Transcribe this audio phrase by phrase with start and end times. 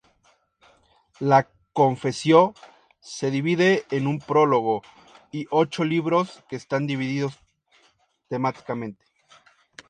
[1.19, 2.55] La "Confessio"
[2.99, 4.81] se divide en un prólogo
[5.31, 7.37] y ocho libros, que están divididos
[8.27, 9.05] temáticamente.